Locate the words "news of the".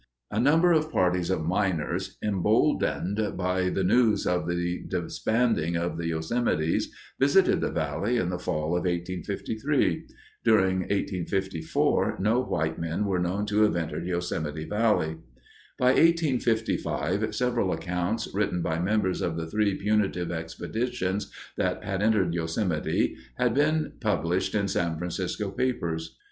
3.83-4.83